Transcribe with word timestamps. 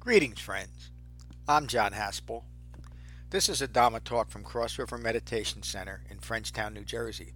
Greetings, 0.00 0.40
friends. 0.40 0.90
I'm 1.46 1.66
John 1.66 1.92
Haspel. 1.92 2.44
This 3.28 3.50
is 3.50 3.60
a 3.60 3.68
Dhamma 3.68 4.02
talk 4.02 4.30
from 4.30 4.42
Cross 4.42 4.78
River 4.78 4.96
Meditation 4.96 5.62
Center 5.62 6.00
in 6.08 6.16
Frenchtown, 6.16 6.72
New 6.72 6.86
Jersey. 6.86 7.34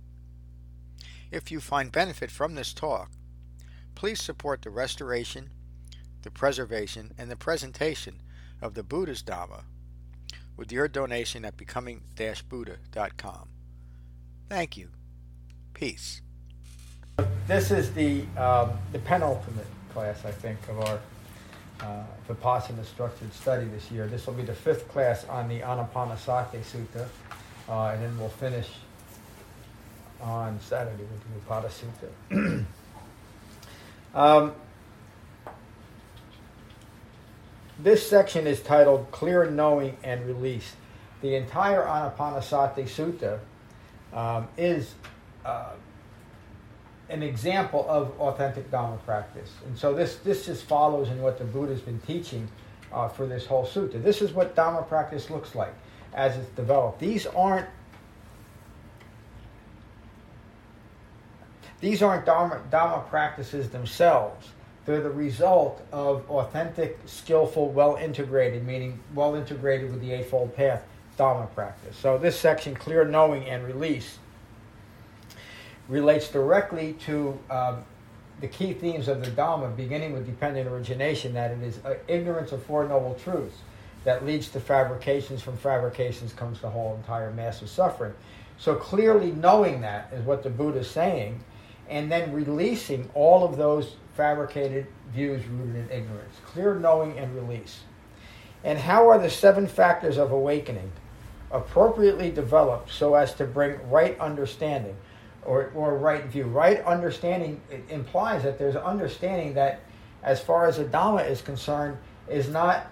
If 1.30 1.52
you 1.52 1.60
find 1.60 1.92
benefit 1.92 2.30
from 2.30 2.54
this 2.54 2.72
talk, 2.72 3.10
please 3.94 4.22
support 4.22 4.62
the 4.62 4.70
restoration, 4.70 5.50
the 6.22 6.30
preservation, 6.30 7.12
and 7.18 7.30
the 7.30 7.36
presentation 7.36 8.22
of 8.62 8.72
the 8.72 8.82
Buddha's 8.82 9.22
Dhamma 9.22 9.64
with 10.56 10.72
your 10.72 10.88
donation 10.88 11.44
at 11.44 11.58
becoming-buddha.com. 11.58 13.48
Thank 14.48 14.78
you. 14.78 14.88
Peace. 15.74 16.22
This 17.46 17.70
is 17.70 17.92
the 17.92 18.22
um, 18.38 18.70
the 18.90 19.00
penultimate 19.00 19.66
class, 19.92 20.24
I 20.24 20.32
think, 20.32 20.58
of 20.70 20.80
our 20.80 20.98
uh, 21.84 22.32
Vipassana 22.32 22.84
structured 22.84 23.32
study 23.32 23.66
this 23.66 23.90
year. 23.90 24.06
This 24.06 24.26
will 24.26 24.34
be 24.34 24.42
the 24.42 24.54
fifth 24.54 24.88
class 24.88 25.24
on 25.26 25.48
the 25.48 25.60
Anapanasati 25.60 26.62
Sutta, 26.62 27.06
uh, 27.68 27.92
and 27.92 28.02
then 28.02 28.18
we'll 28.18 28.28
finish 28.28 28.68
on 30.20 30.58
Saturday 30.60 31.02
with 31.02 31.20
the 31.22 31.52
Upada 31.52 31.70
Sutta. 32.30 32.64
um, 34.14 34.52
this 37.78 38.08
section 38.08 38.46
is 38.46 38.62
titled 38.62 39.10
Clear 39.10 39.50
Knowing 39.50 39.96
and 40.02 40.26
Release. 40.26 40.74
The 41.20 41.34
entire 41.34 41.82
Anapanasati 41.82 42.84
Sutta 42.84 43.40
um, 44.12 44.48
is 44.56 44.94
uh, 45.44 45.72
an 47.08 47.22
example 47.22 47.86
of 47.88 48.18
authentic 48.20 48.70
Dhamma 48.70 49.02
practice. 49.04 49.50
And 49.66 49.76
so 49.76 49.94
this, 49.94 50.16
this 50.16 50.46
just 50.46 50.64
follows 50.64 51.08
in 51.08 51.20
what 51.20 51.38
the 51.38 51.44
Buddha's 51.44 51.80
been 51.80 52.00
teaching 52.00 52.48
uh, 52.92 53.08
for 53.08 53.26
this 53.26 53.46
whole 53.46 53.66
sutta. 53.66 54.02
This 54.02 54.22
is 54.22 54.32
what 54.32 54.56
Dhamma 54.56 54.88
practice 54.88 55.30
looks 55.30 55.54
like 55.54 55.74
as 56.14 56.36
it's 56.36 56.48
developed. 56.50 57.00
These 57.00 57.26
aren't 57.26 57.68
these 61.80 62.02
aren't 62.02 62.24
Dhamma 62.24 63.06
practices 63.10 63.68
themselves. 63.68 64.48
They're 64.86 65.02
the 65.02 65.10
result 65.10 65.82
of 65.92 66.28
authentic, 66.30 66.98
skillful, 67.04 67.70
well 67.70 67.96
integrated, 67.96 68.66
meaning 68.66 69.00
well 69.14 69.34
integrated 69.34 69.90
with 69.90 70.00
the 70.00 70.12
Eightfold 70.12 70.54
Path 70.56 70.84
Dhamma 71.18 71.52
practice. 71.54 71.96
So 71.96 72.16
this 72.16 72.38
section, 72.38 72.74
clear 72.74 73.04
knowing 73.04 73.44
and 73.46 73.64
release, 73.64 74.18
relates 75.88 76.28
directly 76.28 76.94
to 77.04 77.38
um, 77.50 77.84
the 78.40 78.48
key 78.48 78.72
themes 78.72 79.08
of 79.08 79.24
the 79.24 79.30
Dhamma, 79.30 79.76
beginning 79.76 80.12
with 80.12 80.26
dependent 80.26 80.68
origination, 80.68 81.34
that 81.34 81.50
it 81.50 81.62
is 81.62 81.78
uh, 81.84 81.94
ignorance 82.08 82.52
of 82.52 82.62
Four 82.64 82.88
Noble 82.88 83.14
Truths 83.14 83.58
that 84.04 84.26
leads 84.26 84.48
to 84.50 84.60
fabrications. 84.60 85.42
From 85.42 85.56
fabrications 85.56 86.32
comes 86.32 86.60
the 86.60 86.68
whole 86.68 86.94
entire 86.96 87.30
mass 87.30 87.62
of 87.62 87.68
suffering. 87.68 88.14
So 88.58 88.74
clearly 88.74 89.32
knowing 89.32 89.80
that 89.80 90.10
is 90.12 90.24
what 90.24 90.42
the 90.42 90.50
Buddha 90.50 90.80
is 90.80 90.90
saying, 90.90 91.40
and 91.88 92.10
then 92.10 92.32
releasing 92.32 93.10
all 93.14 93.44
of 93.44 93.56
those 93.56 93.96
fabricated 94.16 94.86
views 95.12 95.44
rooted 95.46 95.76
in 95.76 95.90
ignorance. 95.90 96.36
Clear 96.46 96.74
knowing 96.74 97.18
and 97.18 97.34
release. 97.34 97.80
And 98.62 98.78
how 98.78 99.08
are 99.10 99.18
the 99.18 99.30
seven 99.30 99.66
factors 99.66 100.16
of 100.16 100.32
awakening 100.32 100.90
appropriately 101.50 102.30
developed 102.30 102.90
so 102.90 103.14
as 103.14 103.34
to 103.34 103.44
bring 103.44 103.78
right 103.90 104.18
understanding? 104.18 104.96
Or, 105.44 105.70
or 105.74 105.96
right 105.98 106.24
view. 106.24 106.44
Right 106.44 106.82
understanding 106.84 107.60
implies 107.88 108.42
that 108.42 108.58
there's 108.58 108.76
understanding 108.76 109.54
that, 109.54 109.80
as 110.22 110.40
far 110.40 110.66
as 110.66 110.78
the 110.78 110.84
Dhamma 110.84 111.28
is 111.28 111.42
concerned, 111.42 111.98
is 112.28 112.48
not 112.48 112.86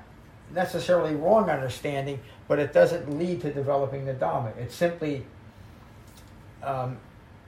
necessarily 0.52 1.14
wrong 1.14 1.48
understanding, 1.48 2.20
but 2.48 2.58
it 2.58 2.72
doesn't 2.72 3.18
lead 3.18 3.40
to 3.42 3.52
developing 3.52 4.04
the 4.04 4.14
Dhamma. 4.14 4.56
It's 4.58 4.74
simply 4.74 5.24
um, 6.62 6.98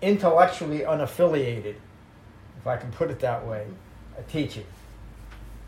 intellectually 0.01 0.81
unaffiliated, 0.81 1.77
if 2.59 2.67
I 2.67 2.77
can 2.77 2.91
put 2.93 3.11
it 3.11 3.21
that 3.21 3.47
way, 3.47 3.67
a 4.19 4.23
teaching. 4.23 4.67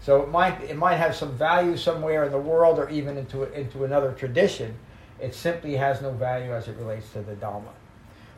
So 0.00 0.22
it 0.22 0.28
might 0.28 0.62
it 0.62 0.76
might 0.76 0.96
have 0.96 1.16
some 1.16 1.32
value 1.36 1.76
somewhere 1.76 2.24
in 2.24 2.32
the 2.32 2.38
world 2.38 2.78
or 2.78 2.88
even 2.90 3.18
into 3.18 3.42
into 3.52 3.84
another 3.84 4.12
tradition. 4.12 4.76
It 5.18 5.34
simply 5.34 5.74
has 5.76 6.00
no 6.00 6.12
value 6.12 6.52
as 6.52 6.68
it 6.68 6.76
relates 6.76 7.10
to 7.14 7.22
the 7.22 7.34
Dhamma 7.34 7.72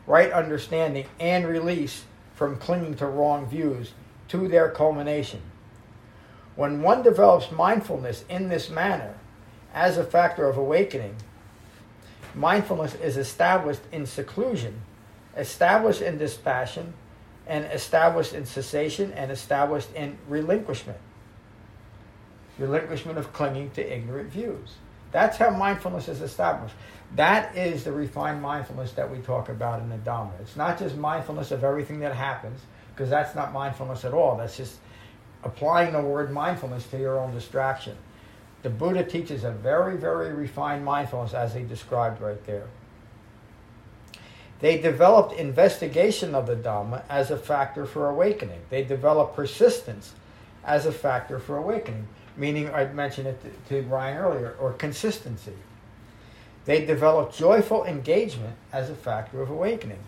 right 0.09 0.31
understanding, 0.31 1.05
and 1.19 1.47
release 1.47 2.03
from 2.33 2.57
clinging 2.57 2.95
to 2.95 3.05
wrong 3.05 3.45
views 3.45 3.93
to 4.27 4.47
their 4.47 4.67
culmination. 4.71 5.39
When 6.55 6.81
one 6.81 7.03
develops 7.03 7.51
mindfulness 7.51 8.25
in 8.27 8.49
this 8.49 8.71
manner 8.71 9.13
as 9.71 9.99
a 9.99 10.03
factor 10.03 10.49
of 10.49 10.57
awakening, 10.57 11.15
mindfulness 12.33 12.95
is 12.95 13.17
established 13.17 13.81
in 13.91 14.07
seclusion, 14.07 14.81
established 15.37 16.01
in 16.01 16.17
dispassion, 16.17 16.93
and 17.45 17.65
established 17.65 18.33
in 18.33 18.47
cessation, 18.47 19.13
and 19.13 19.31
established 19.31 19.93
in 19.93 20.17
relinquishment. 20.27 20.97
Relinquishment 22.57 23.19
of 23.19 23.31
clinging 23.31 23.69
to 23.71 23.95
ignorant 23.95 24.31
views. 24.31 24.73
That's 25.11 25.37
how 25.37 25.49
mindfulness 25.49 26.07
is 26.07 26.21
established. 26.21 26.75
That 27.15 27.55
is 27.57 27.83
the 27.83 27.91
refined 27.91 28.41
mindfulness 28.41 28.91
that 28.93 29.09
we 29.09 29.17
talk 29.19 29.49
about 29.49 29.79
in 29.81 29.89
the 29.89 29.97
Dhamma. 29.97 30.31
It's 30.41 30.55
not 30.55 30.77
just 30.77 30.95
mindfulness 30.95 31.51
of 31.51 31.63
everything 31.63 31.99
that 32.01 32.15
happens, 32.15 32.61
because 32.93 33.09
that's 33.09 33.35
not 33.35 33.51
mindfulness 33.51 34.05
at 34.05 34.13
all. 34.13 34.37
That's 34.37 34.57
just 34.57 34.77
applying 35.43 35.93
the 35.93 36.01
word 36.01 36.31
mindfulness 36.31 36.85
to 36.87 36.99
your 36.99 37.17
own 37.17 37.33
distraction. 37.33 37.95
The 38.61 38.69
Buddha 38.69 39.03
teaches 39.03 39.43
a 39.43 39.51
very, 39.51 39.97
very 39.97 40.33
refined 40.33 40.83
mindfulness 40.83 41.33
as 41.33 41.53
he 41.53 41.63
described 41.63 42.21
right 42.21 42.43
there. 42.45 42.67
They 44.59 44.77
developed 44.79 45.33
investigation 45.33 46.35
of 46.35 46.45
the 46.45 46.57
Dhamma 46.57 47.03
as 47.09 47.31
a 47.31 47.37
factor 47.37 47.85
for 47.85 48.09
awakening. 48.09 48.59
They 48.69 48.83
developed 48.83 49.35
persistence 49.35 50.13
as 50.65 50.85
a 50.85 50.91
factor 50.91 51.39
for 51.39 51.55
awakening, 51.55 52.07
meaning 52.39 52.73
I 52.73 52.85
mentioned 52.85 53.27
it 53.27 53.41
to, 53.67 53.81
to 53.81 53.87
Brian 53.87 54.17
earlier, 54.17 54.55
or 54.59 54.73
consistency. 54.73 55.53
They 56.65 56.85
develop 56.85 57.33
joyful 57.33 57.83
engagement 57.85 58.55
as 58.71 58.89
a 58.89 58.95
factor 58.95 59.41
of 59.41 59.49
awakening. 59.49 59.99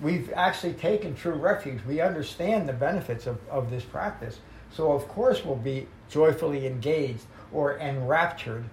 We've 0.00 0.32
actually 0.34 0.72
taken 0.72 1.14
true 1.14 1.34
refuge. 1.34 1.80
We 1.86 2.00
understand 2.00 2.68
the 2.68 2.72
benefits 2.72 3.26
of, 3.26 3.38
of 3.48 3.70
this 3.70 3.84
practice. 3.84 4.38
So, 4.72 4.92
of 4.92 5.06
course, 5.06 5.44
we'll 5.44 5.56
be 5.56 5.86
joyfully 6.10 6.66
engaged 6.66 7.24
or 7.52 7.78
enraptured 7.78 8.64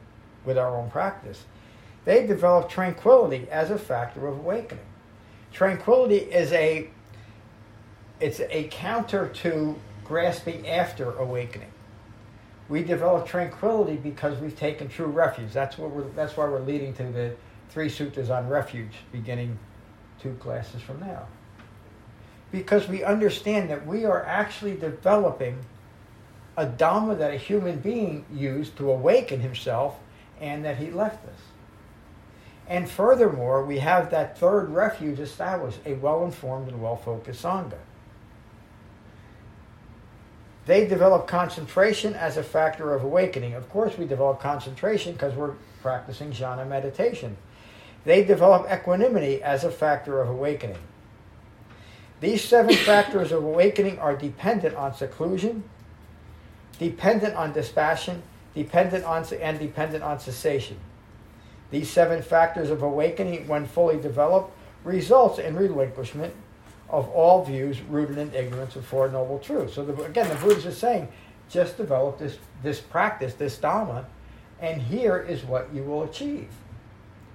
with 0.46 0.58
our 0.58 0.76
own 0.76 0.90
practice. 0.90 1.44
They 2.06 2.26
develop 2.26 2.70
tranquility 2.70 3.48
as 3.52 3.70
a 3.70 3.78
factor 3.78 4.26
of 4.28 4.38
awakening. 4.40 4.86
Tranquility 5.52 6.18
is 6.18 6.52
a 6.54 6.90
it's 8.20 8.42
a 8.42 8.68
counter 8.70 9.30
to 9.30 9.76
grasping 10.04 10.68
after 10.68 11.16
awakening 11.18 11.72
we 12.69 12.84
develop 12.84 13.28
tranquility 13.28 13.97
because 13.97 14.40
we've 14.40 14.57
taken 14.57 14.88
true 14.88 15.07
refuge. 15.07 15.52
That's 15.52 15.78
what 15.78 15.90
we're. 15.90 16.07
That's 16.09 16.38
why 16.38 16.46
we're 16.46 16.62
leading 16.62 16.94
to 16.94 17.03
the 17.03 17.35
three 17.69 17.90
sutras 17.90 18.30
on 18.30 18.47
refuge, 18.47 18.94
beginning 19.12 19.57
two 20.22 20.34
classes 20.35 20.81
from 20.81 21.00
now. 21.00 21.28
Because 22.52 22.88
we 22.88 23.03
understand 23.03 23.69
that 23.69 23.85
we 23.85 24.06
are 24.06 24.24
actually 24.25 24.75
developing 24.75 25.57
a 26.57 26.66
dhamma 26.66 27.18
that 27.18 27.34
a 27.34 27.38
human 27.38 27.80
being 27.80 28.25
used 28.34 28.78
to 28.78 28.91
awaken 28.91 29.40
himself, 29.40 30.00
and 30.40 30.63
that 30.66 30.78
he 30.78 30.91
left 30.91 31.25
us. 31.25 31.41
And 32.68 32.90
furthermore, 32.90 33.66
we 33.66 33.80
have 33.80 34.12
that 34.12 34.38
third 34.38 34.69
refuge 34.69 35.19
established: 35.19 35.80
a 35.86 35.94
well-informed 35.94 36.68
and 36.68 36.81
well-focused 36.81 37.44
sangha. 37.44 37.80
They 40.69 40.85
develop 40.85 41.25
concentration 41.25 42.13
as 42.13 42.38
a 42.38 42.44
factor 42.44 42.94
of 42.94 43.03
awakening. 43.03 43.56
Of 43.56 43.68
course, 43.72 43.97
we 43.97 44.06
develop 44.06 44.39
concentration 44.39 45.13
because 45.13 45.33
we're 45.33 45.56
practicing 45.81 46.30
jhana 46.30 46.68
meditation. 46.68 47.38
They 48.06 48.24
develop 48.24 48.71
equanimity 48.71 49.42
as 49.42 49.63
a 49.63 49.71
factor 49.71 50.21
of 50.21 50.30
awakening. 50.30 50.77
These 52.21 52.44
seven 52.44 52.75
factors 52.86 53.31
of 53.31 53.44
awakening 53.44 53.98
are 53.98 54.16
dependent 54.16 54.75
on 54.75 54.94
seclusion, 54.94 55.63
dependent 56.77 57.33
on 57.33 57.51
dispassion, 57.51 58.22
dependent 58.54 59.06
on 59.06 59.25
and 59.42 59.57
dependent 59.57 60.04
on 60.04 60.19
cessation. 60.19 60.77
These 61.72 61.89
seven 61.89 62.22
factors 62.22 62.69
of 62.69 62.83
awakening, 62.83 63.48
when 63.48 63.65
fully 63.65 64.00
developed, 64.00 64.56
results 64.83 65.39
in 65.39 65.56
relinquishment 65.56 66.36
of 66.89 67.07
all 67.09 67.44
views 67.44 67.81
rooted 67.81 68.18
in 68.18 68.33
ignorance 68.33 68.75
of 68.75 68.86
Four 68.86 69.09
Noble 69.09 69.39
Truths. 69.39 69.74
So 69.74 69.86
the, 69.86 70.03
again, 70.03 70.27
the 70.27 70.36
Buddha 70.36 70.68
is 70.68 70.77
saying, 70.77 71.07
just 71.50 71.77
develop 71.77 72.18
this, 72.18 72.38
this 72.63 72.80
practice, 72.80 73.33
this 73.33 73.57
Dhamma, 73.57 74.06
and 74.59 74.81
here 74.81 75.18
is 75.18 75.44
what 75.44 75.74
you 75.74 75.83
will 75.83 76.03
achieve. 76.03 76.50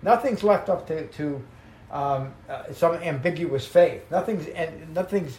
Nothing's 0.03 0.43
left 0.43 0.69
up 0.69 0.87
to, 0.89 1.07
to 1.07 1.43
um, 1.91 2.35
uh, 2.49 2.73
some 2.73 2.95
ambiguous 2.97 3.67
faith. 3.67 4.03
Nothing's, 4.11 4.47
and 4.49 4.93
nothing's, 4.95 5.39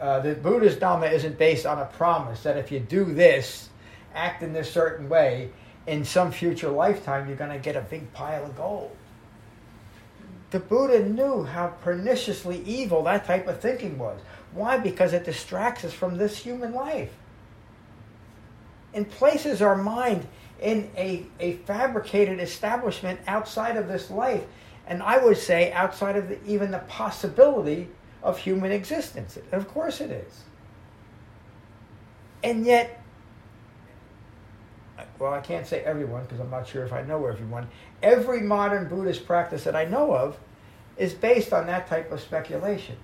uh, 0.00 0.20
the 0.20 0.34
Buddha's 0.34 0.76
Dhamma 0.76 1.12
isn't 1.12 1.38
based 1.38 1.66
on 1.66 1.78
a 1.78 1.86
promise 1.86 2.42
that 2.42 2.56
if 2.56 2.70
you 2.70 2.80
do 2.80 3.04
this 3.04 3.70
act 4.14 4.42
in 4.42 4.52
this 4.52 4.70
certain 4.70 5.08
way, 5.08 5.50
in 5.86 6.04
some 6.04 6.30
future 6.30 6.68
lifetime, 6.68 7.26
you're 7.26 7.36
going 7.36 7.50
to 7.50 7.58
get 7.58 7.76
a 7.76 7.80
big 7.80 8.12
pile 8.12 8.44
of 8.44 8.56
gold. 8.56 8.96
The 10.52 10.60
Buddha 10.60 11.02
knew 11.02 11.44
how 11.44 11.68
perniciously 11.82 12.62
evil 12.64 13.02
that 13.04 13.26
type 13.26 13.48
of 13.48 13.60
thinking 13.60 13.98
was. 13.98 14.20
Why? 14.52 14.76
Because 14.76 15.14
it 15.14 15.24
distracts 15.24 15.82
us 15.82 15.94
from 15.94 16.18
this 16.18 16.36
human 16.36 16.74
life. 16.74 17.10
And 18.92 19.10
places 19.10 19.62
our 19.62 19.76
mind 19.76 20.28
in 20.60 20.90
a, 20.96 21.24
a 21.40 21.54
fabricated 21.64 22.38
establishment 22.38 23.18
outside 23.26 23.78
of 23.78 23.88
this 23.88 24.10
life. 24.10 24.44
And 24.86 25.02
I 25.02 25.16
would 25.24 25.38
say 25.38 25.72
outside 25.72 26.16
of 26.16 26.28
the, 26.28 26.38
even 26.46 26.70
the 26.70 26.80
possibility 26.80 27.88
of 28.22 28.38
human 28.38 28.72
existence. 28.72 29.38
Of 29.52 29.68
course 29.68 30.02
it 30.02 30.10
is. 30.10 30.42
And 32.44 32.66
yet, 32.66 33.01
well, 35.22 35.32
I 35.32 35.40
can't 35.40 35.66
say 35.66 35.82
everyone 35.84 36.24
because 36.24 36.40
I'm 36.40 36.50
not 36.50 36.66
sure 36.66 36.84
if 36.84 36.92
I 36.92 37.02
know 37.02 37.26
everyone. 37.26 37.68
Every 38.02 38.40
modern 38.40 38.88
Buddhist 38.88 39.24
practice 39.24 39.62
that 39.62 39.76
I 39.76 39.84
know 39.84 40.12
of 40.12 40.36
is 40.96 41.14
based 41.14 41.52
on 41.52 41.66
that 41.68 41.86
type 41.86 42.10
of 42.10 42.20
speculation, 42.20 42.96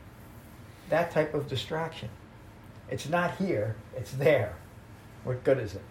that 0.89 1.13
type 1.13 1.33
of 1.33 1.49
distraction. 1.49 2.09
It's 2.91 3.09
not 3.09 3.37
here, 3.37 3.77
it's 3.97 4.11
there. 4.13 4.57
What 5.23 5.45
good 5.45 5.59
is 5.59 5.77
it? 5.77 5.83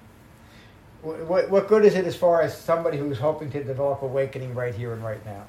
What, 1.01 1.50
what 1.50 1.69
good 1.69 1.85
is 1.85 1.95
it 1.95 2.06
as 2.06 2.18
far 2.18 2.41
as 2.41 2.57
somebody 2.57 2.97
who's 2.97 3.19
hoping 3.19 3.50
to 3.51 3.63
develop 3.63 4.01
awakening 4.01 4.53
right 4.53 4.75
here 4.75 4.91
and 4.91 5.01
right 5.01 5.25
now? 5.25 5.45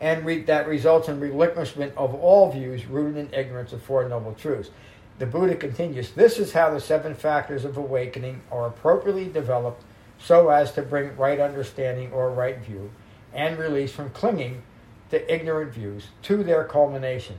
And 0.00 0.26
re- 0.26 0.42
that 0.42 0.66
results 0.66 1.08
in 1.08 1.20
relinquishment 1.20 1.92
of 1.96 2.12
all 2.14 2.50
views 2.50 2.86
rooted 2.86 3.18
in 3.18 3.32
ignorance 3.32 3.72
of 3.72 3.82
Four 3.82 4.08
Noble 4.08 4.34
Truths. 4.34 4.70
The 5.18 5.26
Buddha 5.26 5.56
continues 5.56 6.12
This 6.12 6.38
is 6.38 6.52
how 6.52 6.70
the 6.70 6.80
seven 6.80 7.14
factors 7.14 7.64
of 7.64 7.76
awakening 7.76 8.42
are 8.50 8.66
appropriately 8.66 9.28
developed 9.28 9.82
so 10.18 10.50
as 10.50 10.72
to 10.72 10.82
bring 10.82 11.16
right 11.16 11.40
understanding 11.40 12.12
or 12.12 12.30
right 12.30 12.58
view 12.58 12.90
and 13.32 13.58
release 13.58 13.92
from 13.92 14.10
clinging 14.10 14.62
to 15.10 15.32
ignorant 15.32 15.72
views 15.72 16.06
to 16.22 16.42
their 16.42 16.64
culmination. 16.64 17.36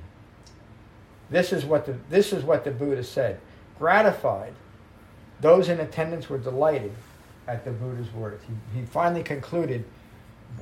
This 1.29 1.53
is 1.53 1.65
what 1.65 1.85
the, 1.85 1.97
this 2.09 2.33
is 2.33 2.43
what 2.43 2.63
the 2.63 2.71
Buddha 2.71 3.03
said. 3.03 3.39
Gratified 3.79 4.53
those 5.43 5.67
in 5.67 5.81
attendance 5.81 6.29
were 6.29 6.37
delighted 6.37 6.93
at 7.49 7.65
the 7.65 7.71
Buddha's 7.71 8.11
words. 8.13 8.41
He, 8.47 8.79
he 8.79 8.85
finally 8.85 9.23
concluded 9.23 9.83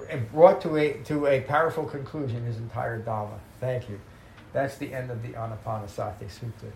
and 0.09 0.29
brought 0.31 0.59
to 0.61 0.75
a, 0.75 0.93
to 1.03 1.27
a 1.27 1.41
powerful 1.41 1.85
conclusion 1.85 2.45
his 2.45 2.57
entire 2.57 2.99
Dhamma. 2.99 3.37
Thank 3.59 3.89
you. 3.89 3.99
That's 4.53 4.77
the 4.77 4.91
end 4.91 5.11
of 5.11 5.21
the 5.21 5.29
Anapanasati 5.29 6.25
Sutta. 6.25 6.71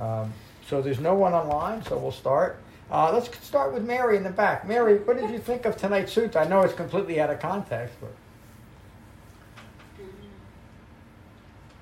Um, 0.00 0.32
so 0.66 0.80
there's 0.80 1.00
no 1.00 1.14
one 1.14 1.34
online, 1.34 1.82
so 1.84 1.98
we'll 1.98 2.12
start. 2.12 2.58
Uh, 2.90 3.12
let's 3.12 3.30
start 3.44 3.72
with 3.72 3.84
Mary 3.84 4.16
in 4.16 4.22
the 4.22 4.30
back. 4.30 4.66
Mary, 4.66 4.98
what 4.98 5.16
did 5.16 5.30
you 5.30 5.38
think 5.38 5.64
of 5.64 5.76
tonight's 5.76 6.12
suit? 6.12 6.36
I 6.36 6.44
know 6.44 6.62
it's 6.62 6.74
completely 6.74 7.20
out 7.20 7.30
of 7.30 7.38
context, 7.38 7.94
but. 8.00 8.12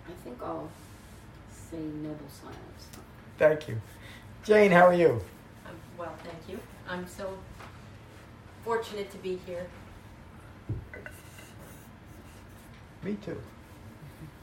I 0.07 0.13
think 0.25 0.43
I'll 0.43 0.69
say 1.51 1.79
noble 1.79 2.19
silence. 2.29 2.89
Thank 3.39 3.69
you. 3.69 3.81
Jane, 4.45 4.71
how 4.71 4.87
are 4.87 4.95
you? 4.95 5.23
I'm 5.67 5.75
Well, 5.97 6.13
thank 6.25 6.49
you. 6.49 6.59
I'm 6.89 7.07
so 7.07 7.39
fortunate 8.65 9.11
to 9.11 9.19
be 9.19 9.39
here. 9.47 9.67
Me 13.03 13.17
too. 13.25 13.41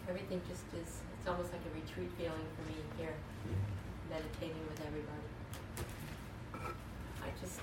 Everything 0.07 0.42
just 0.48 0.63
is, 0.74 1.01
it's 1.19 1.28
almost 1.28 1.51
like 1.51 1.62
a 1.62 1.80
retreat 1.80 2.10
feeling 2.18 2.45
for 2.56 2.69
me 2.69 2.78
here, 2.98 3.13
meditating 4.09 4.62
with 4.69 4.81
everybody. 4.86 5.21
I 7.24 7.27
just, 7.42 7.59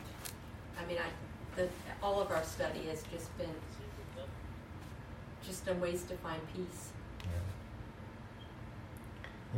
I 0.80 0.84
mean, 0.86 0.98
I, 0.98 1.08
the, 1.56 1.68
all 2.02 2.20
of 2.20 2.30
our 2.30 2.44
study 2.44 2.84
has 2.90 3.02
just 3.12 3.36
been 3.38 3.54
just 5.46 5.68
on 5.68 5.80
ways 5.80 6.02
to 6.04 6.14
find 6.16 6.40
peace. 6.54 6.90
Yeah, 7.24 7.30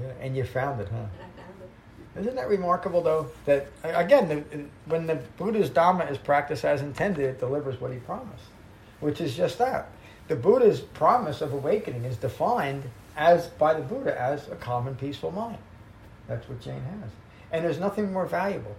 yeah, 0.03 0.13
and 0.21 0.37
you 0.37 0.45
found 0.45 0.81
it, 0.81 0.89
huh? 0.89 0.97
And 0.97 1.09
I 1.19 1.41
found 1.41 1.63
it. 1.63 1.71
Isn't 2.21 2.37
that 2.37 2.49
remarkable, 2.49 3.03
though? 3.03 3.31
That 3.45 3.67
again, 3.83 4.29
the, 4.29 4.65
when 4.87 5.07
the 5.07 5.17
Buddha's 5.37 5.71
Dhamma 5.71 6.11
is 6.11 6.19
practiced 6.19 6.65
as 6.65 6.81
intended, 6.81 7.25
it 7.25 7.41
delivers 7.41 7.81
what 7.81 7.93
he 7.93 7.99
promised, 7.99 8.45
which 9.01 9.21
is 9.21 9.37
just 9.37 9.59
that. 9.59 9.89
The 10.29 10.37
Buddha's 10.37 10.81
promise 10.81 11.43
of 11.43 11.53
awakening 11.53 12.05
is 12.05 12.17
defined 12.17 12.85
as 13.17 13.49
by 13.49 13.75
the 13.75 13.83
Buddha 13.83 14.19
as 14.19 14.49
a 14.49 14.57
calm 14.57 14.87
and 14.87 14.99
peaceful 14.99 15.31
mind. 15.31 15.59
That's 16.29 16.49
what 16.49 16.61
Jane 16.61 16.83
has, 16.83 17.11
and 17.53 17.65
there's 17.65 17.79
nothing 17.79 18.13
more 18.13 18.27
valuable. 18.27 18.75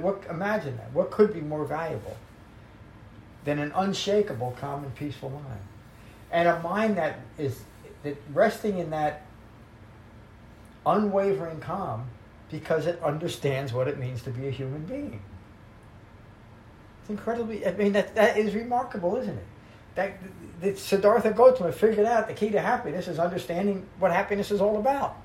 What 0.00 0.24
imagine 0.28 0.76
that? 0.76 0.92
What 0.92 1.10
could 1.10 1.32
be 1.32 1.40
more 1.40 1.64
valuable 1.64 2.16
than 3.44 3.60
an 3.60 3.72
unshakable, 3.74 4.56
calm 4.60 4.82
and 4.82 4.94
peaceful 4.94 5.30
mind, 5.30 5.60
and 6.32 6.48
a 6.48 6.60
mind 6.60 6.96
that 6.96 7.20
is 7.38 7.60
that 8.02 8.16
resting 8.32 8.78
in 8.78 8.90
that 8.90 9.22
unwavering 10.84 11.60
calm 11.60 12.08
because 12.50 12.86
it 12.86 13.02
understands 13.02 13.72
what 13.72 13.88
it 13.88 13.98
means 13.98 14.22
to 14.22 14.30
be 14.30 14.46
a 14.46 14.50
human 14.50 14.84
being. 14.84 15.20
It's 17.00 17.10
incredibly, 17.10 17.66
I 17.66 17.72
mean, 17.72 17.92
that, 17.92 18.14
that 18.14 18.36
is 18.36 18.54
remarkable, 18.54 19.16
isn't 19.16 19.36
it? 19.36 19.44
That, 19.96 20.18
that 20.60 20.78
Siddhartha 20.78 21.32
Gautama 21.32 21.72
figured 21.72 22.06
out 22.06 22.28
the 22.28 22.34
key 22.34 22.50
to 22.50 22.60
happiness 22.60 23.08
is 23.08 23.18
understanding 23.18 23.86
what 23.98 24.12
happiness 24.12 24.50
is 24.50 24.60
all 24.60 24.78
about. 24.78 25.16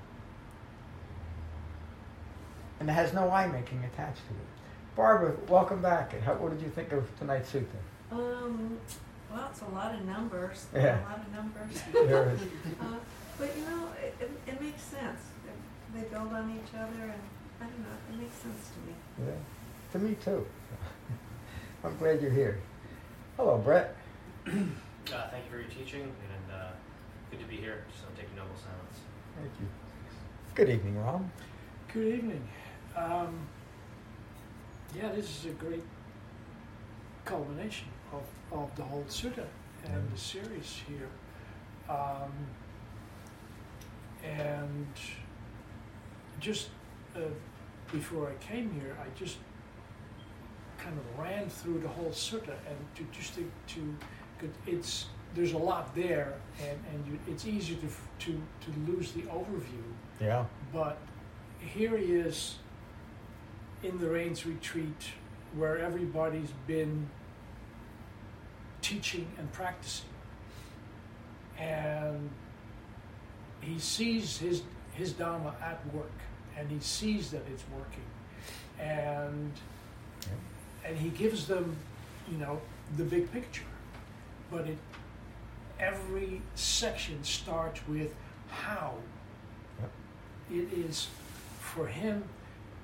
And 2.82 2.90
it 2.90 2.94
has 2.94 3.14
no 3.14 3.30
I 3.30 3.46
making 3.46 3.84
attached 3.94 4.26
to 4.28 4.34
it. 4.34 4.96
Barbara, 4.96 5.36
welcome 5.48 5.84
back. 5.84 6.20
How, 6.24 6.34
what 6.34 6.52
did 6.52 6.64
you 6.64 6.70
think 6.70 6.92
of 6.94 7.08
tonight's 7.20 7.52
sutta? 7.52 7.68
Um, 8.12 8.80
well, 9.32 9.50
it's 9.52 9.62
a 9.62 9.68
lot 9.68 9.94
of 9.94 10.04
numbers. 10.04 10.66
Yeah. 10.74 11.00
A 11.00 11.06
lot 11.06 11.20
of 11.20 11.32
numbers. 11.32 11.80
There 11.94 12.32
is. 12.32 12.42
uh, 12.82 12.96
but 13.38 13.56
you 13.56 13.66
know, 13.66 13.88
it, 14.04 14.16
it, 14.20 14.32
it 14.48 14.60
makes 14.60 14.82
sense 14.82 15.20
they 15.94 16.02
build 16.06 16.34
on 16.34 16.50
each 16.58 16.74
other, 16.74 17.04
and 17.04 17.22
I 17.62 17.66
don't 17.66 17.80
know, 17.82 17.98
it 18.14 18.18
makes 18.18 18.36
sense 18.38 18.72
to 18.74 18.80
me. 18.88 19.28
Yeah, 19.28 19.92
to 19.92 20.00
me 20.00 20.16
too. 20.16 20.48
I'm 21.84 21.96
glad 21.98 22.20
you're 22.20 22.32
here. 22.32 22.62
Hello, 23.38 23.60
Brett. 23.60 23.96
uh, 24.48 24.50
thank 25.06 25.46
you 25.46 25.52
for 25.52 25.60
your 25.60 25.70
teaching, 25.70 26.02
and 26.02 26.52
uh, 26.52 26.72
good 27.30 27.42
to 27.42 27.46
be 27.46 27.58
here. 27.58 27.84
Just 27.92 28.06
I'm 28.10 28.16
taking 28.16 28.36
noble 28.36 28.56
silence. 28.56 28.98
Thank 29.38 29.52
you. 29.60 29.68
Good 30.56 30.70
evening, 30.70 30.98
Rob. 30.98 31.30
Good 31.94 32.16
evening. 32.16 32.48
Um, 32.96 33.48
yeah, 34.96 35.10
this 35.10 35.40
is 35.40 35.46
a 35.46 35.54
great 35.54 35.84
culmination 37.26 37.88
of, 38.12 38.24
of 38.52 38.76
the 38.76 38.84
whole 38.84 39.06
sutta 39.08 39.46
and 39.86 40.12
the 40.12 40.18
series 40.18 40.82
here. 40.88 41.08
Um, 41.90 42.32
and 44.24 44.88
just 46.40 46.70
uh, 47.16 47.20
before 47.92 48.30
I 48.30 48.44
came 48.44 48.72
here, 48.82 48.98
I 49.02 49.08
just 49.18 49.38
kind 50.78 50.98
of 50.98 51.20
ran 51.20 51.50
through 51.50 51.80
the 51.80 51.88
whole 51.88 52.10
sutta 52.10 52.56
and 52.68 52.78
to 52.96 53.06
just 53.12 53.36
to, 53.36 53.52
to 53.68 53.98
it's 54.66 55.06
there's 55.36 55.54
a 55.54 55.58
lot 55.58 55.94
there 55.96 56.34
and 56.60 56.80
and 56.92 57.08
you, 57.08 57.20
it's 57.28 57.46
easy 57.46 57.76
to 57.76 57.88
to 58.26 58.42
to 58.62 58.92
lose 58.92 59.12
the 59.12 59.22
overview. 59.24 59.84
Yeah. 60.20 60.46
But 60.74 60.98
here 61.60 61.98
he 61.98 62.14
is 62.14 62.56
in 63.84 63.98
the 64.00 64.10
Rains 64.10 64.46
retreat 64.46 65.12
where 65.56 65.78
everybody's 65.80 66.52
been 66.68 67.08
teaching 68.82 69.28
and 69.38 69.52
practicing. 69.52 70.10
And 71.58 72.30
he 73.62 73.80
sees 73.80 74.38
his 74.38 74.64
his 74.94 75.14
Dharma 75.14 75.56
at 75.62 75.80
work 75.94 76.12
and 76.58 76.70
he 76.70 76.80
sees 76.80 77.32
that 77.32 77.42
it's 77.52 77.64
working, 77.76 78.04
and 78.80 79.52
and 80.86 80.98
he 80.98 81.10
gives 81.10 81.48
them, 81.48 81.76
you 82.32 82.38
know, 82.38 82.60
the 82.98 83.04
big 83.04 83.32
picture, 83.32 83.64
but 84.50 84.68
it 84.68 84.78
every 85.80 86.42
section 86.56 87.24
starts 87.24 87.80
with 87.88 88.14
how. 88.50 88.94
It 90.52 90.68
is 90.74 91.08
for 91.60 91.88
him 91.88 92.24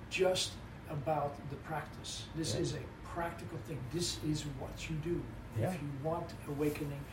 just 0.10 0.52
about 0.90 1.36
the 1.50 1.56
practice. 1.58 2.26
This 2.36 2.56
is 2.56 2.74
a 2.74 3.08
practical 3.14 3.58
thing. 3.68 3.80
This 3.94 4.18
is 4.28 4.46
what 4.60 4.90
you 4.90 4.96
do. 4.98 5.22
If 5.60 5.74
you 5.74 5.90
want 6.04 6.30
awakening, 6.48 7.04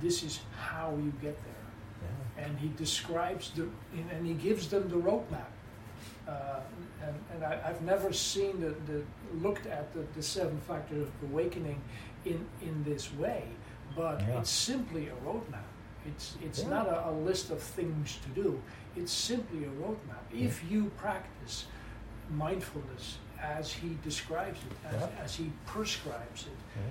this 0.00 0.22
is 0.22 0.40
how 0.58 0.96
you 0.96 1.12
get 1.20 1.36
there. 1.44 1.54
Yeah. 2.02 2.44
And 2.46 2.58
he 2.58 2.68
describes 2.68 3.50
the, 3.50 3.68
and 4.10 4.26
he 4.26 4.34
gives 4.34 4.68
them 4.68 4.88
the 4.88 4.96
roadmap. 4.96 5.50
Uh, 6.26 6.60
and, 7.02 7.14
and 7.34 7.44
I, 7.44 7.56
have 7.66 7.82
never 7.82 8.12
seen 8.12 8.60
the, 8.60 8.74
the 8.90 9.02
looked 9.42 9.66
at 9.66 9.92
the, 9.92 10.04
the 10.14 10.22
seven 10.22 10.58
factors 10.60 11.08
of 11.08 11.30
awakening 11.30 11.80
in, 12.24 12.46
in 12.62 12.84
this 12.84 13.12
way, 13.14 13.44
but 13.96 14.20
yeah. 14.20 14.38
it's 14.38 14.50
simply 14.50 15.08
a 15.08 15.14
roadmap. 15.26 15.64
It's, 16.06 16.36
it's 16.42 16.62
yeah. 16.62 16.68
not 16.68 16.86
a, 16.86 17.10
a, 17.10 17.12
list 17.12 17.50
of 17.50 17.60
things 17.60 18.18
to 18.22 18.42
do. 18.42 18.60
It's 18.96 19.12
simply 19.12 19.64
a 19.64 19.68
roadmap. 19.68 20.24
Yeah. 20.32 20.46
If 20.46 20.62
you 20.70 20.90
practice 20.96 21.66
mindfulness 22.30 23.18
as 23.40 23.72
he 23.72 23.96
describes 24.04 24.58
it, 24.58 24.94
as, 24.94 25.00
Yeah. 25.00 25.24
as 25.24 25.34
he 25.36 25.52
prescribes 25.66 26.46
it. 26.46 26.58
Yeah. 26.76 26.82